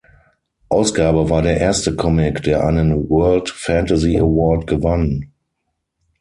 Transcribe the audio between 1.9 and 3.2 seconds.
Comic, der einen